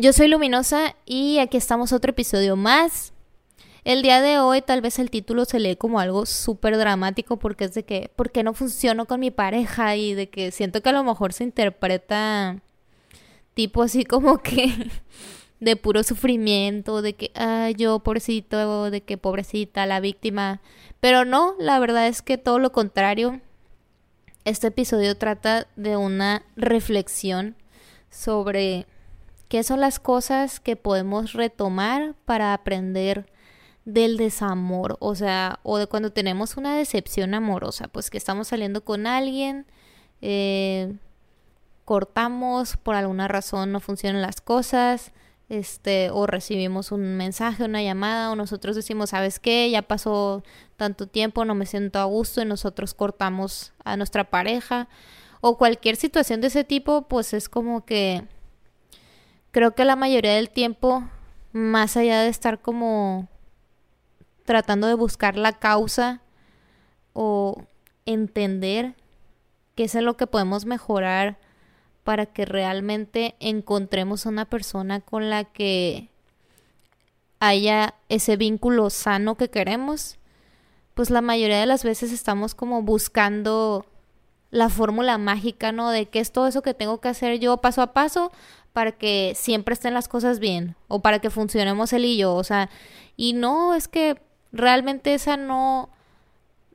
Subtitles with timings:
[0.00, 3.12] Yo soy Luminosa y aquí estamos otro episodio más.
[3.84, 7.64] El día de hoy tal vez el título se lee como algo súper dramático porque
[7.64, 9.96] es de que, ¿por qué no funciono con mi pareja?
[9.96, 12.62] Y de que siento que a lo mejor se interpreta
[13.52, 14.72] tipo así como que
[15.60, 20.62] de puro sufrimiento, de que, ay, yo pobrecito, de que pobrecita, la víctima.
[21.00, 23.42] Pero no, la verdad es que todo lo contrario.
[24.46, 27.54] Este episodio trata de una reflexión
[28.08, 28.86] sobre
[29.50, 33.26] qué son las cosas que podemos retomar para aprender
[33.84, 38.84] del desamor, o sea, o de cuando tenemos una decepción amorosa, pues que estamos saliendo
[38.84, 39.66] con alguien,
[40.22, 40.94] eh,
[41.84, 45.10] cortamos, por alguna razón no funcionan las cosas,
[45.48, 49.68] este, o recibimos un mensaje, una llamada, o nosotros decimos, ¿sabes qué?
[49.68, 50.44] Ya pasó
[50.76, 54.88] tanto tiempo, no me siento a gusto, y nosotros cortamos a nuestra pareja,
[55.40, 58.28] o cualquier situación de ese tipo, pues es como que
[59.50, 61.04] creo que la mayoría del tiempo,
[61.52, 63.28] más allá de estar como
[64.44, 66.20] tratando de buscar la causa
[67.12, 67.64] o
[68.06, 68.94] entender
[69.74, 71.38] qué es lo que podemos mejorar
[72.04, 76.08] para que realmente encontremos una persona con la que
[77.38, 80.18] haya ese vínculo sano que queremos,
[80.94, 83.86] pues la mayoría de las veces estamos como buscando
[84.50, 85.90] la fórmula mágica, ¿no?
[85.90, 88.32] De qué es todo eso que tengo que hacer yo paso a paso
[88.72, 92.44] para que siempre estén las cosas bien o para que funcionemos él y yo, o
[92.44, 92.70] sea,
[93.16, 94.20] y no es que
[94.52, 95.90] realmente esa no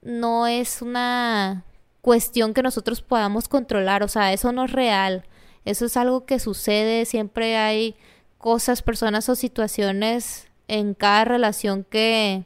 [0.02, 1.64] no es una
[2.02, 5.26] cuestión que nosotros podamos controlar, o sea, eso no es real,
[5.66, 7.96] eso es algo que sucede, siempre hay
[8.38, 12.46] cosas, personas o situaciones en cada relación que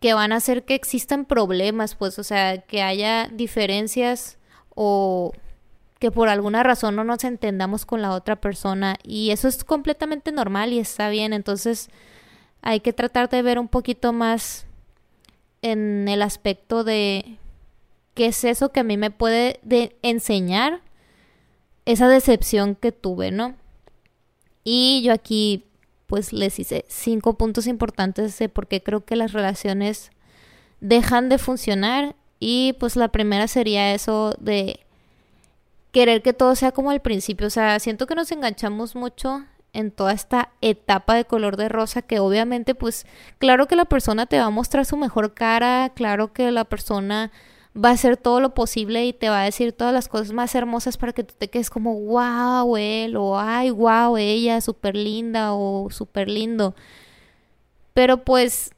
[0.00, 4.36] que van a hacer que existan problemas, pues, o sea, que haya diferencias
[4.74, 5.32] o
[6.04, 10.32] que por alguna razón no nos entendamos con la otra persona y eso es completamente
[10.32, 11.88] normal y está bien, entonces
[12.60, 14.66] hay que tratar de ver un poquito más
[15.62, 17.38] en el aspecto de
[18.12, 19.60] qué es eso que a mí me puede
[20.02, 20.82] enseñar
[21.86, 23.54] esa decepción que tuve, ¿no?
[24.62, 25.64] Y yo aquí
[26.06, 30.10] pues les hice cinco puntos importantes de por qué creo que las relaciones
[30.82, 34.83] dejan de funcionar y pues la primera sería eso de
[35.94, 39.92] querer que todo sea como al principio, o sea, siento que nos enganchamos mucho en
[39.92, 43.06] toda esta etapa de color de rosa que obviamente pues
[43.38, 47.30] claro que la persona te va a mostrar su mejor cara, claro que la persona
[47.76, 50.52] va a hacer todo lo posible y te va a decir todas las cosas más
[50.56, 55.54] hermosas para que tú te quedes como wow él o ay wow ella, súper linda
[55.54, 56.74] o súper lindo.
[57.92, 58.73] Pero pues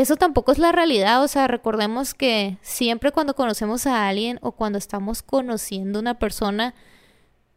[0.00, 4.52] eso tampoco es la realidad, o sea, recordemos que siempre cuando conocemos a alguien o
[4.52, 6.74] cuando estamos conociendo a una persona,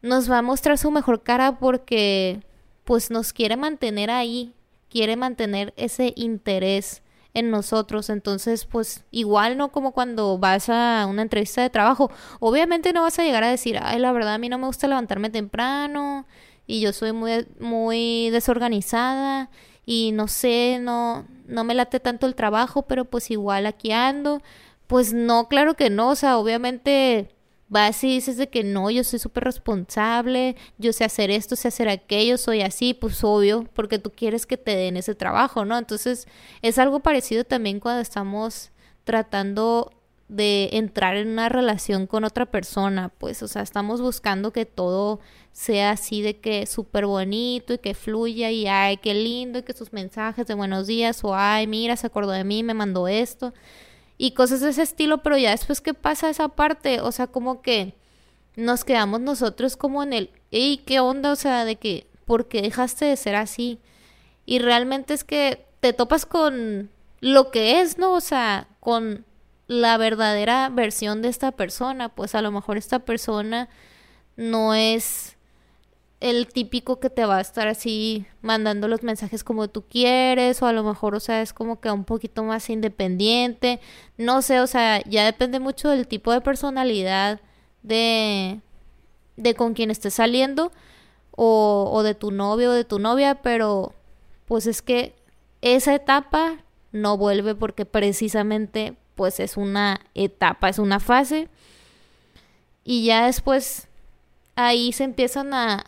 [0.01, 2.41] nos va a mostrar su mejor cara porque
[2.85, 4.53] pues nos quiere mantener ahí,
[4.89, 8.09] quiere mantener ese interés en nosotros.
[8.09, 12.11] Entonces, pues igual no como cuando vas a una entrevista de trabajo.
[12.39, 14.87] Obviamente no vas a llegar a decir, ay, la verdad a mí no me gusta
[14.87, 16.25] levantarme temprano
[16.67, 19.49] y yo soy muy, muy desorganizada
[19.85, 24.41] y no sé, no, no me late tanto el trabajo, pero pues igual aquí ando.
[24.87, 27.29] Pues no, claro que no, o sea, obviamente
[27.69, 31.67] vas y dices de que no, yo soy súper responsable, yo sé hacer esto, sé
[31.67, 35.77] hacer aquello, soy así, pues obvio, porque tú quieres que te den ese trabajo, ¿no?
[35.77, 36.27] Entonces
[36.61, 38.71] es algo parecido también cuando estamos
[39.03, 39.91] tratando
[40.29, 45.19] de entrar en una relación con otra persona, pues, o sea, estamos buscando que todo
[45.51, 49.73] sea así de que súper bonito y que fluya y ay, qué lindo y que
[49.73, 53.53] sus mensajes de buenos días o ay, mira, se acordó de mí, me mandó esto
[54.19, 57.61] y cosas de ese estilo, pero ya después qué pasa esa parte, o sea, como
[57.61, 57.95] que
[58.55, 61.31] nos quedamos nosotros como en el, ¿y ¿qué onda?
[61.31, 63.79] O sea, de que, ¿por qué dejaste de ser así?
[64.45, 66.89] Y realmente es que te topas con
[67.21, 68.13] lo que es, ¿no?
[68.13, 69.25] O sea, con
[69.69, 73.69] la verdadera versión de esta persona, pues a lo mejor esta persona
[74.35, 75.37] no es
[76.21, 80.65] el típico que te va a estar así mandando los mensajes como tú quieres o
[80.65, 83.79] a lo mejor, o sea, es como que un poquito más independiente,
[84.17, 87.39] no sé, o sea, ya depende mucho del tipo de personalidad
[87.83, 88.61] de
[89.37, 90.71] de con quien estés saliendo
[91.31, 93.93] o, o de tu novio o de tu novia, pero
[94.47, 95.13] pues es que
[95.61, 96.57] esa etapa
[96.91, 101.49] no vuelve porque precisamente pues es una etapa, es una fase.
[102.85, 103.89] Y ya después
[104.55, 105.83] ahí se empiezan a,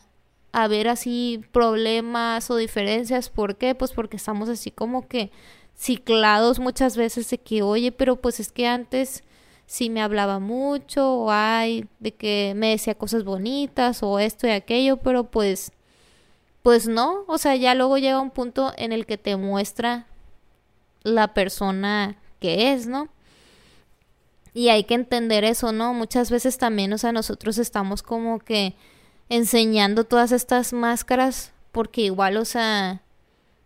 [0.51, 3.29] a ver así problemas o diferencias.
[3.29, 3.73] ¿Por qué?
[3.73, 5.31] Pues porque estamos así como que
[5.77, 9.23] ciclados muchas veces de que, oye, pero pues es que antes
[9.65, 14.49] sí me hablaba mucho, o hay de que me decía cosas bonitas, o esto y
[14.49, 15.71] aquello, pero pues,
[16.63, 20.05] pues no, o sea, ya luego llega un punto en el que te muestra
[21.03, 23.07] la persona que es, ¿no?
[24.53, 25.93] Y hay que entender eso, ¿no?
[25.93, 28.75] Muchas veces también, o sea, nosotros estamos como que
[29.29, 33.01] enseñando todas estas máscaras porque igual, o sea,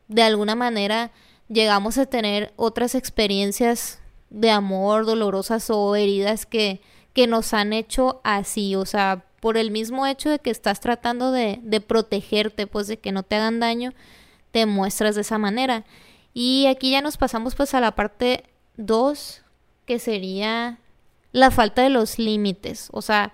[0.07, 1.11] de alguna manera
[1.47, 3.99] llegamos a tener otras experiencias
[4.29, 6.81] de amor dolorosas o heridas que,
[7.13, 11.31] que nos han hecho así, o sea, por el mismo hecho de que estás tratando
[11.31, 13.93] de, de protegerte, pues de que no te hagan daño,
[14.51, 15.85] te muestras de esa manera.
[16.33, 18.43] Y aquí ya nos pasamos pues a la parte
[18.77, 19.44] 2,
[19.85, 20.79] que sería
[21.31, 23.33] la falta de los límites, o sea,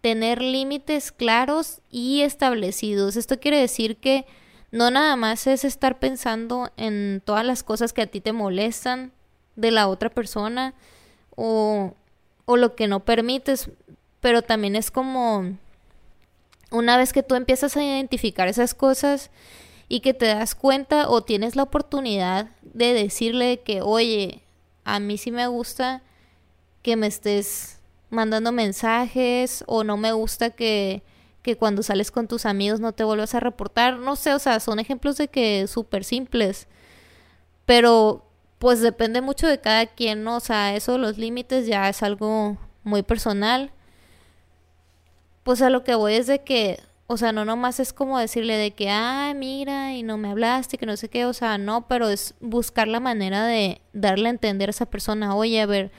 [0.00, 3.16] tener límites claros y establecidos.
[3.16, 4.26] Esto quiere decir que
[4.70, 9.12] no nada más es estar pensando en todas las cosas que a ti te molestan
[9.56, 10.74] de la otra persona
[11.34, 11.94] o,
[12.44, 13.70] o lo que no permites,
[14.20, 15.56] pero también es como
[16.70, 19.30] una vez que tú empiezas a identificar esas cosas
[19.88, 24.42] y que te das cuenta o tienes la oportunidad de decirle que, oye,
[24.88, 26.02] a mí sí me gusta
[26.82, 27.80] que me estés
[28.10, 31.02] mandando mensajes o no me gusta que,
[31.42, 33.98] que cuando sales con tus amigos no te vuelvas a reportar.
[33.98, 36.68] No sé, o sea, son ejemplos de que súper simples.
[37.66, 38.24] Pero
[38.58, 40.36] pues depende mucho de cada quien, ¿no?
[40.36, 43.72] O sea, eso los límites ya es algo muy personal.
[45.42, 48.56] Pues a lo que voy es de que, o sea, no nomás es como decirle
[48.56, 51.88] de que, ah, mira, y no me hablaste, que no sé qué, o sea, no,
[51.88, 55.90] pero es buscar la manera de darle a entender a esa persona, oye, a ver,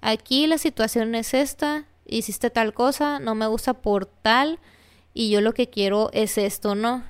[0.00, 4.60] aquí la situación es esta, hiciste tal cosa, no me gusta por tal,
[5.14, 7.02] y yo lo que quiero es esto, ¿no?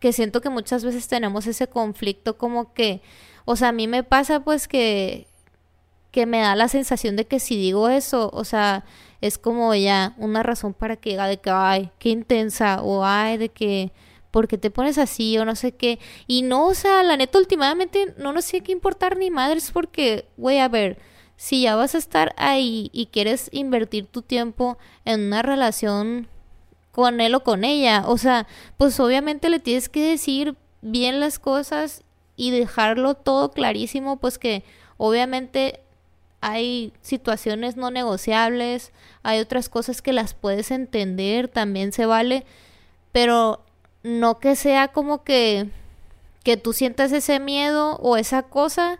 [0.00, 3.00] Que siento que muchas veces tenemos ese conflicto como que
[3.44, 5.26] o sea, a mí me pasa pues que,
[6.14, 8.84] que me da la sensación de que si digo eso, o sea,
[9.20, 13.36] es como ya una razón para que diga de que, ay, qué intensa, o ay,
[13.36, 13.90] de que,
[14.30, 15.98] porque te pones así, o no sé qué.
[16.28, 20.28] Y no, o sea, la neta, últimamente no nos tiene que importar ni madres, porque,
[20.36, 20.98] güey, a ver,
[21.36, 26.28] si ya vas a estar ahí y quieres invertir tu tiempo en una relación
[26.92, 28.46] con él o con ella, o sea,
[28.76, 32.04] pues obviamente le tienes que decir bien las cosas
[32.36, 34.62] y dejarlo todo clarísimo, pues que
[34.96, 35.83] obviamente
[36.46, 38.92] hay situaciones no negociables,
[39.22, 42.44] hay otras cosas que las puedes entender, también se vale,
[43.12, 43.64] pero
[44.02, 45.70] no que sea como que
[46.42, 48.98] que tú sientas ese miedo o esa cosa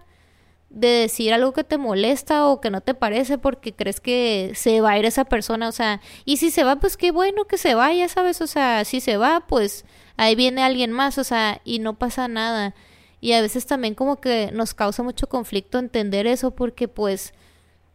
[0.70, 4.80] de decir algo que te molesta o que no te parece porque crees que se
[4.80, 7.58] va a ir esa persona, o sea, y si se va, pues qué bueno que
[7.58, 8.40] se vaya, ¿sabes?
[8.40, 9.84] O sea, si se va, pues
[10.16, 12.74] ahí viene alguien más, o sea, y no pasa nada.
[13.24, 17.32] Y a veces también como que nos causa mucho conflicto entender eso porque pues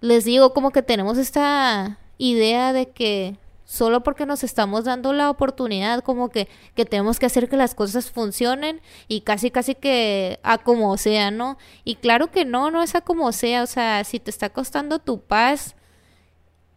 [0.01, 5.29] les digo como que tenemos esta idea de que solo porque nos estamos dando la
[5.29, 10.39] oportunidad como que, que tenemos que hacer que las cosas funcionen y casi casi que
[10.41, 11.59] a como sea, ¿no?
[11.83, 14.97] Y claro que no, no es a como sea, o sea, si te está costando
[14.97, 15.75] tu paz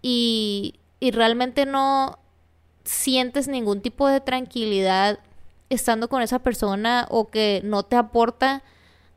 [0.03, 2.19] y, y realmente no
[2.85, 5.21] sientes ningún tipo de tranquilidad
[5.73, 8.63] estando con esa persona o que no te aporta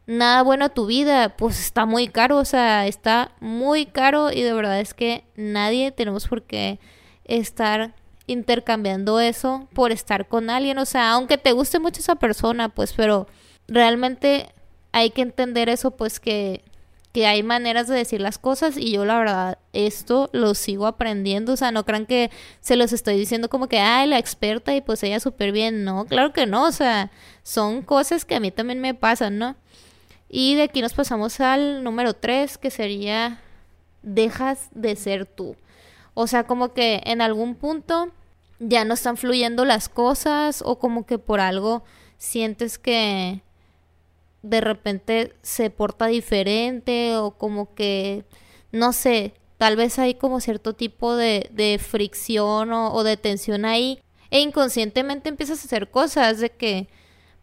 [0.07, 4.41] nada bueno a tu vida, pues está muy caro, o sea, está muy caro y
[4.41, 6.79] de verdad es que nadie tenemos por qué
[7.23, 7.95] estar
[8.27, 12.93] intercambiando eso por estar con alguien, o sea, aunque te guste mucho esa persona, pues,
[12.93, 13.27] pero
[13.67, 14.53] realmente
[14.91, 16.63] hay que entender eso, pues que
[17.15, 21.53] que hay maneras de decir las cosas y yo la verdad esto lo sigo aprendiendo,
[21.53, 22.29] o sea, no crean que
[22.59, 26.03] se los estoy diciendo como que, ay, la experta y pues ella súper bien, no,
[26.07, 29.55] claro que no, o sea, son cosas que a mí también me pasan, ¿no?
[30.27, 33.39] Y de aquí nos pasamos al número 3, que sería,
[34.01, 35.55] dejas de ser tú.
[36.15, 38.11] O sea, como que en algún punto
[38.59, 41.85] ya no están fluyendo las cosas o como que por algo
[42.17, 43.41] sientes que
[44.45, 48.25] de repente se porta diferente o como que,
[48.71, 53.99] no sé, tal vez hay como cierto tipo de, de fricción o, de tensión ahí
[54.29, 56.87] e inconscientemente empiezas a hacer cosas de que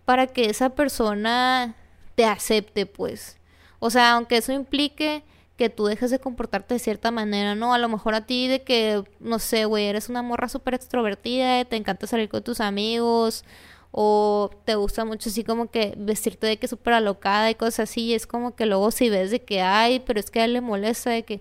[0.05, 1.75] para que esa persona
[2.15, 3.39] te acepte pues.
[3.81, 5.25] O sea, aunque eso implique
[5.57, 7.75] que tú dejes de comportarte de cierta manera, ¿no?
[7.75, 11.65] A lo mejor a ti de que, no sé, güey, eres una morra súper extrovertida,
[11.65, 13.45] te encanta salir con tus amigos,
[13.93, 18.07] o te gusta mucho así como que vestirte de que súper alocada y cosas así,
[18.07, 20.55] y es como que luego si ves de que hay, pero es que a él
[20.55, 21.41] le molesta de que,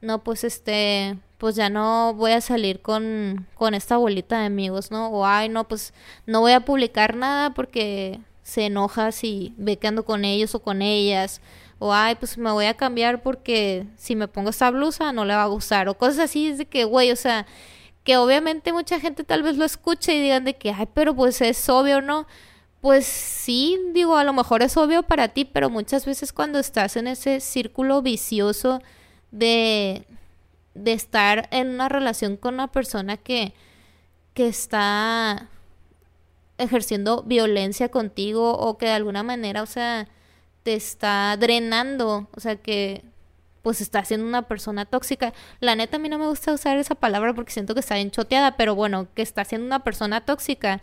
[0.00, 4.90] no, pues este, pues ya no voy a salir con, con esta bolita de amigos,
[4.90, 5.08] ¿no?
[5.08, 5.94] O ay, no, pues
[6.26, 10.60] no voy a publicar nada porque se enoja si ve que ando con ellos o
[10.60, 11.40] con ellas
[11.78, 15.34] o ay, pues me voy a cambiar porque si me pongo esta blusa no le
[15.34, 17.46] va a gustar, o cosas así, es de que, güey, o sea,
[18.04, 21.40] que obviamente mucha gente tal vez lo escuche y digan de que, ay, pero pues
[21.40, 22.26] es obvio, ¿no?
[22.80, 26.96] Pues sí, digo, a lo mejor es obvio para ti, pero muchas veces cuando estás
[26.96, 28.82] en ese círculo vicioso
[29.30, 30.06] de,
[30.74, 33.54] de estar en una relación con una persona que,
[34.34, 35.48] que está
[36.58, 40.08] ejerciendo violencia contigo o que de alguna manera, o sea,
[40.62, 43.02] te está drenando, o sea que
[43.64, 45.32] pues está siendo una persona tóxica.
[45.58, 48.10] La neta a mí no me gusta usar esa palabra porque siento que está bien
[48.10, 50.82] choteada, pero bueno, que está siendo una persona tóxica,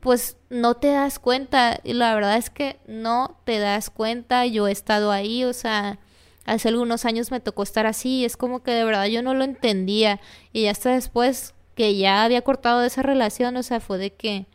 [0.00, 1.78] pues no te das cuenta.
[1.84, 4.46] Y la verdad es que no te das cuenta.
[4.46, 6.00] Yo he estado ahí, o sea,
[6.44, 8.18] hace algunos años me tocó estar así.
[8.18, 10.20] Y es como que de verdad yo no lo entendía.
[10.52, 14.46] Y hasta después que ya había cortado esa relación, o sea, fue de que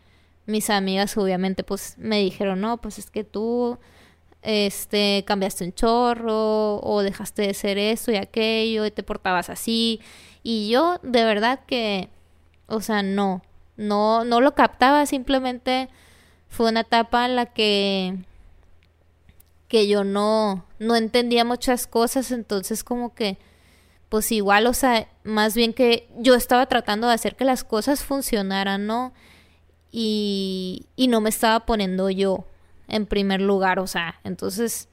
[0.48, 3.80] mis amigas obviamente pues me dijeron, no, pues es que tú
[4.44, 10.02] este, cambiaste un chorro o dejaste de ser eso y aquello y te portabas así.
[10.44, 12.10] Y yo de verdad que,
[12.68, 13.42] o sea, no,
[13.78, 15.90] no, no lo captaba, simplemente
[16.50, 18.18] fue una etapa en la que
[19.74, 23.40] que yo no, no entendía muchas cosas, entonces como que,
[24.08, 28.04] pues igual, o sea, más bien que yo estaba tratando de hacer que las cosas
[28.04, 29.14] funcionaran, ¿no?
[29.92, 32.46] Y, y no me estaba poniendo yo
[32.88, 34.90] en primer lugar, o sea, entonces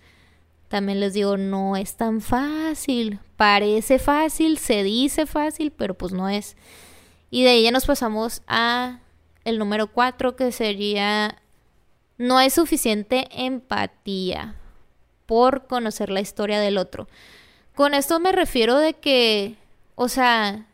[0.68, 6.28] también les digo, no es tan fácil, parece fácil, se dice fácil, pero pues no
[6.28, 6.56] es.
[7.30, 9.00] Y de ahí ya nos pasamos a
[9.44, 11.42] el número cuatro, que sería,
[12.18, 14.54] no hay suficiente empatía
[15.26, 17.08] por conocer la historia del otro.
[17.74, 19.56] Con esto me refiero de que,
[19.94, 20.66] o sea,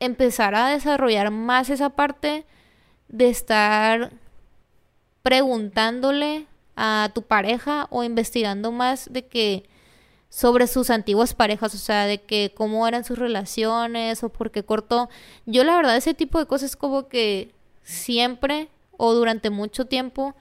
[0.00, 2.46] empezar a desarrollar más esa parte
[3.08, 4.12] de estar
[5.26, 9.64] preguntándole a tu pareja o investigando más de que
[10.28, 14.62] sobre sus antiguas parejas, o sea, de que cómo eran sus relaciones o por qué
[14.62, 15.08] cortó.
[15.44, 17.50] Yo la verdad ese tipo de cosas como que
[17.82, 20.36] siempre o durante mucho tiempo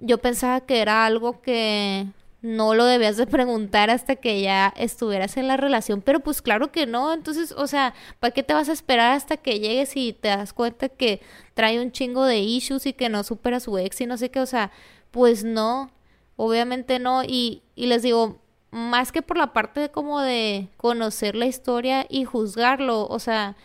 [0.00, 2.06] yo pensaba que era algo que
[2.42, 6.72] no lo debías de preguntar hasta que ya estuvieras en la relación, pero pues claro
[6.72, 10.12] que no, entonces, o sea, ¿para qué te vas a esperar hasta que llegues y
[10.14, 11.20] te das cuenta que
[11.54, 14.40] trae un chingo de issues y que no supera su ex y no sé qué,
[14.40, 14.70] o sea,
[15.10, 15.90] pues no,
[16.36, 18.38] obviamente no, y, y les digo,
[18.70, 23.56] más que por la parte de como de conocer la historia y juzgarlo, o sea,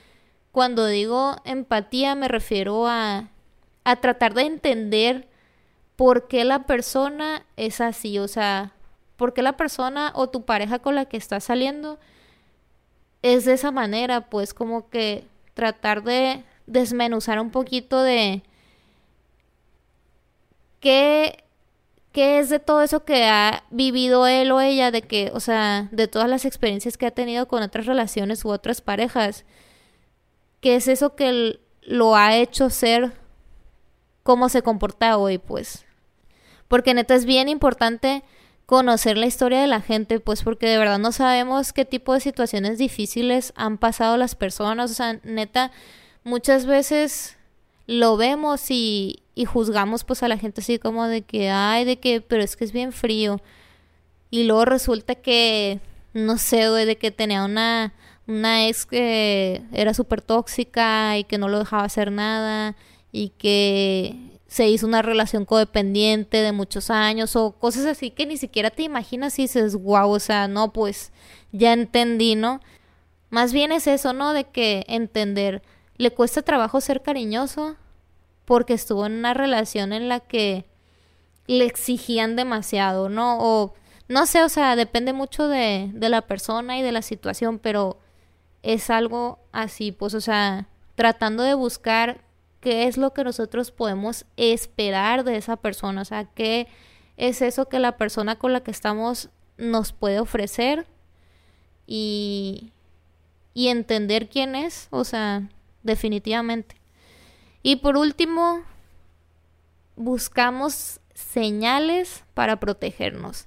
[0.51, 3.29] cuando digo empatía me refiero a,
[3.83, 5.27] a tratar de entender
[5.95, 8.73] por qué la persona es así, o sea,
[9.17, 11.99] por qué la persona o tu pareja con la que estás saliendo
[13.21, 18.43] es de esa manera, pues como que tratar de desmenuzar un poquito de
[20.79, 21.43] qué,
[22.11, 25.87] qué es de todo eso que ha vivido él o ella, de que, o sea,
[25.91, 29.45] de todas las experiencias que ha tenido con otras relaciones u otras parejas,
[30.61, 33.13] qué es eso que lo ha hecho ser
[34.25, 35.85] cómo se comporta hoy, pues.
[36.67, 38.23] Porque neta es bien importante
[38.65, 42.19] conocer la historia de la gente, pues porque de verdad no sabemos qué tipo de
[42.19, 44.89] situaciones difíciles han pasado las personas.
[44.89, 45.71] O sea, neta,
[46.23, 47.37] muchas veces
[47.85, 51.99] lo vemos y, y juzgamos pues a la gente así como de que, ay, de
[51.99, 53.39] que, pero es que es bien frío.
[54.31, 55.81] Y luego resulta que,
[56.13, 57.93] no sé, güey, de que tenía una,
[58.25, 62.75] una ex que era súper tóxica y que no lo dejaba hacer nada
[63.15, 68.35] y que se hizo una relación codependiente de muchos años o cosas así que ni
[68.35, 71.13] siquiera te imaginas y dices, wow, o sea, no, pues
[71.53, 72.59] ya entendí, ¿no?
[73.29, 74.33] Más bien es eso, ¿no?
[74.33, 75.61] De que entender,
[75.95, 77.77] le cuesta trabajo ser cariñoso
[78.43, 80.65] porque estuvo en una relación en la que
[81.47, 83.37] le exigían demasiado, ¿no?
[83.39, 83.73] O
[84.09, 87.97] no sé, o sea, depende mucho de, de la persona y de la situación, pero
[88.61, 92.24] es algo así, pues, o sea, tratando de buscar
[92.65, 96.67] qué es lo que nosotros podemos esperar de esa persona, o sea, qué
[97.15, 99.29] es eso que la persona con la que estamos
[99.59, 100.87] nos puede ofrecer
[101.85, 102.71] y,
[103.53, 105.47] y entender quién es, o sea,
[105.83, 106.75] definitivamente.
[107.61, 108.63] Y por último,
[109.95, 113.45] buscamos señales para protegernos.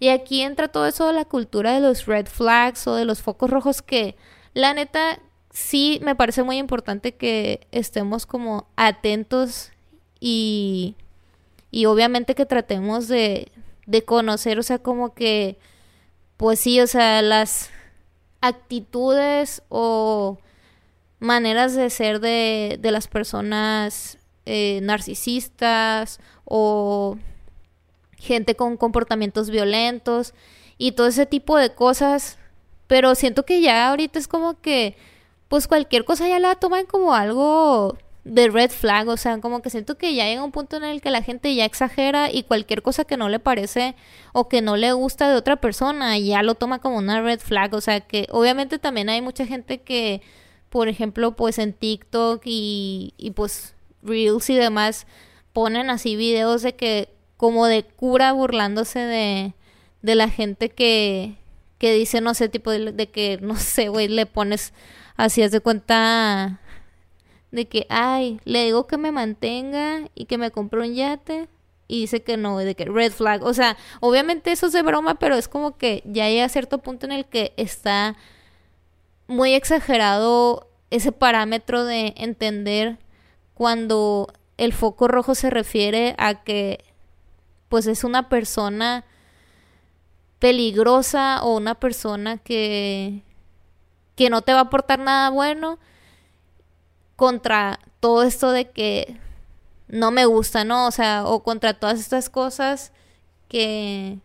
[0.00, 3.22] Y aquí entra todo eso de la cultura de los red flags o de los
[3.22, 4.16] focos rojos que
[4.54, 5.20] la neta
[5.56, 9.70] sí me parece muy importante que estemos como atentos
[10.20, 10.96] y,
[11.70, 13.50] y obviamente que tratemos de,
[13.86, 15.56] de conocer, o sea, como que,
[16.36, 17.70] pues sí, o sea, las
[18.42, 20.36] actitudes o
[21.20, 27.16] maneras de ser de, de las personas eh, narcisistas o
[28.18, 30.34] gente con comportamientos violentos
[30.76, 32.36] y todo ese tipo de cosas.
[32.88, 34.98] Pero siento que ya ahorita es como que,
[35.48, 39.70] pues cualquier cosa ya la toman como algo de red flag, o sea, como que
[39.70, 42.82] siento que ya llega un punto en el que la gente ya exagera y cualquier
[42.82, 43.94] cosa que no le parece
[44.32, 47.72] o que no le gusta de otra persona ya lo toma como una red flag,
[47.74, 50.22] o sea, que obviamente también hay mucha gente que,
[50.70, 55.06] por ejemplo, pues en TikTok y, y pues Reels y demás
[55.52, 59.54] ponen así videos de que como de cura burlándose de,
[60.02, 61.36] de la gente que,
[61.78, 64.72] que dice, no sé, tipo de, de que, no sé, güey, le pones
[65.16, 66.60] así, haz de cuenta
[67.50, 71.48] de que, ay, le digo que me mantenga y que me compre un yate
[71.88, 73.42] y dice que no, de que red flag.
[73.44, 76.78] O sea, obviamente eso es de broma, pero es como que ya llega a cierto
[76.78, 78.16] punto en el que está
[79.26, 82.98] muy exagerado ese parámetro de entender
[83.54, 86.84] cuando el foco rojo se refiere a que
[87.68, 89.04] pues es una persona
[90.38, 93.22] peligrosa o una persona que
[94.16, 95.78] que no te va a aportar nada bueno
[97.14, 99.18] contra todo esto de que
[99.88, 100.86] no me gusta, ¿no?
[100.86, 102.92] O sea, o contra todas estas cosas
[103.48, 104.18] que,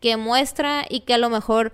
[0.00, 1.72] que muestra y que a lo mejor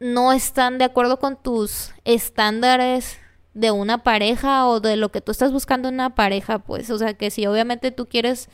[0.00, 3.18] no están de acuerdo con tus estándares
[3.54, 6.98] de una pareja o de lo que tú estás buscando en una pareja, pues, o
[6.98, 8.48] sea, que si obviamente tú quieres,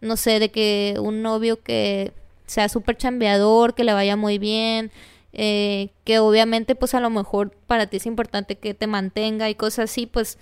[0.00, 2.12] no sé, de que un novio que
[2.46, 4.92] sea súper chambeador, que le vaya muy bien,
[5.34, 9.56] eh, que obviamente pues a lo mejor para ti es importante que te mantenga y
[9.56, 10.38] cosas así, pues,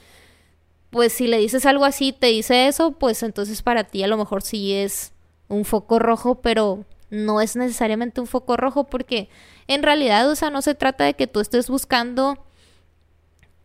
[0.90, 4.18] pues si le dices algo así, te dice eso, pues entonces para ti a lo
[4.18, 5.12] mejor sí es
[5.48, 9.30] un foco rojo, pero no es necesariamente un foco rojo porque
[9.66, 12.44] en realidad, o sea, no se trata de que tú estés buscando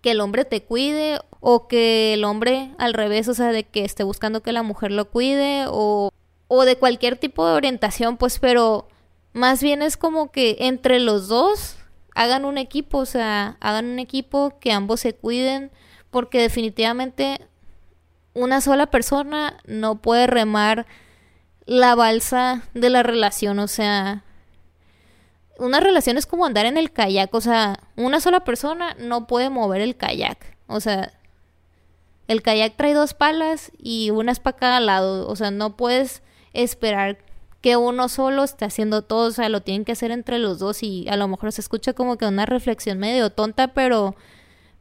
[0.02, 3.84] que el hombre te cuide o que el hombre al revés, o sea, de que
[3.84, 6.12] esté buscando que la mujer lo cuide o,
[6.48, 8.88] o de cualquier tipo de orientación, pues, pero
[9.38, 11.78] más bien es como que entre los dos
[12.15, 15.71] hagan un equipo, o sea, hagan un equipo que ambos se cuiden,
[16.10, 17.47] porque definitivamente
[18.34, 20.88] una sola persona no puede remar
[21.65, 24.23] la balsa de la relación, o sea,
[25.60, 29.50] una relación es como andar en el kayak, o sea, una sola persona no puede
[29.52, 31.13] mover el kayak, o sea,
[32.28, 36.23] el kayak trae dos palas y una es para cada lado, o sea, no puedes
[36.54, 37.19] esperar
[37.62, 40.84] que uno solo esté haciendo todo, o sea, lo tienen que hacer entre los dos
[40.84, 44.15] y a lo mejor se escucha como que una reflexión medio tonta, pero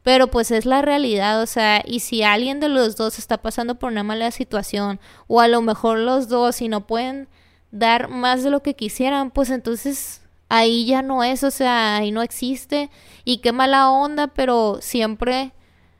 [0.03, 3.75] pero pues es la realidad, o sea, y si alguien de los dos está pasando
[3.75, 7.27] por una mala situación o a lo mejor los dos y no pueden
[7.71, 12.11] dar más de lo que quisieran, pues entonces ahí ya no es, o sea, ahí
[12.11, 12.89] no existe
[13.25, 15.51] y qué mala onda, pero siempre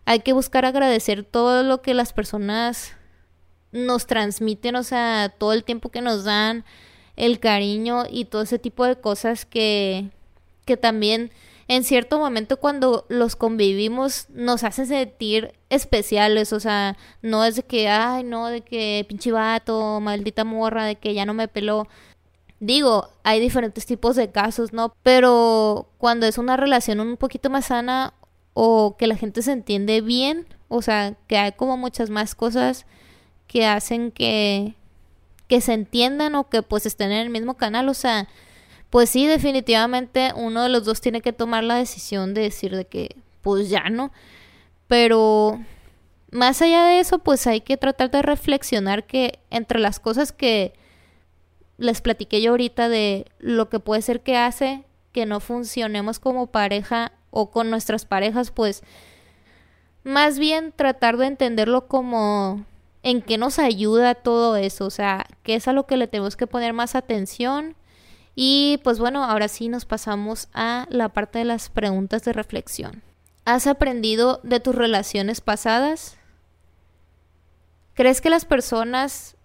[0.06, 2.94] hay que buscar agradecer todo lo que las personas
[3.86, 6.66] nos transmiten, o sea, todo el tiempo que nos dan,
[7.16, 10.12] el cariño y todo ese tipo de cosas que,
[10.66, 11.32] que también
[11.68, 17.64] en cierto momento cuando los convivimos nos hacen sentir especiales, o sea, no es de
[17.64, 21.88] que, ay, no, de que pinche vato, maldita morra, de que ya no me peló.
[22.60, 24.94] Digo, hay diferentes tipos de casos, ¿no?
[25.04, 28.14] Pero cuando es una relación un poquito más sana
[28.54, 32.86] o que la gente se entiende bien, o sea, que hay como muchas más cosas
[33.48, 34.76] que hacen que,
[35.48, 37.90] que se entiendan o que pues estén en el mismo canal.
[37.90, 38.28] O sea,
[38.90, 42.86] pues sí, definitivamente uno de los dos tiene que tomar la decisión de decir de
[42.86, 44.12] que pues ya no.
[44.88, 45.60] Pero
[46.32, 50.74] más allá de eso, pues hay que tratar de reflexionar que entre las cosas que
[51.78, 56.48] les platiqué yo ahorita de lo que puede ser que hace que no funcionemos como
[56.48, 58.84] pareja o con nuestras parejas, pues
[60.04, 62.66] más bien tratar de entenderlo como
[63.04, 66.36] en qué nos ayuda todo eso, o sea, qué es a lo que le tenemos
[66.36, 67.76] que poner más atención.
[68.36, 73.02] Y pues bueno, ahora sí nos pasamos a la parte de las preguntas de reflexión.
[73.46, 76.18] ¿Has aprendido de tus relaciones pasadas?
[77.94, 79.38] ¿Crees que las personas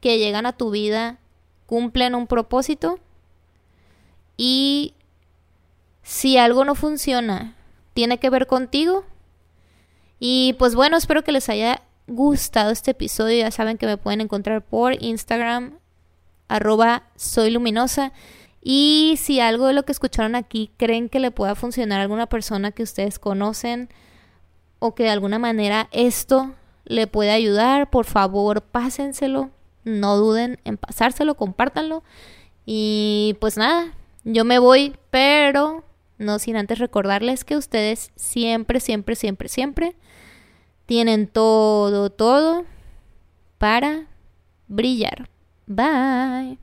[0.00, 1.18] que llegan a tu vida
[1.66, 2.98] cumplen un propósito?
[4.36, 4.94] Y
[6.02, 7.54] si algo no funciona,
[7.94, 9.04] ¿tiene que ver contigo?
[10.18, 14.20] Y pues bueno, espero que les haya gustado este episodio, ya saben que me pueden
[14.20, 15.78] encontrar por Instagram
[16.48, 18.12] arroba soy luminosa.
[18.60, 22.26] Y si algo de lo que escucharon aquí creen que le pueda funcionar a alguna
[22.28, 23.88] persona que ustedes conocen
[24.78, 26.52] o que de alguna manera esto
[26.84, 29.50] le puede ayudar, por favor pásenselo.
[29.84, 32.04] No duden en pasárselo, compártanlo.
[32.64, 35.84] Y pues nada, yo me voy, pero
[36.18, 39.96] no sin antes recordarles que ustedes siempre, siempre, siempre, siempre
[40.86, 42.64] tienen todo, todo
[43.58, 44.06] para
[44.68, 45.28] brillar.
[45.66, 46.58] Bye.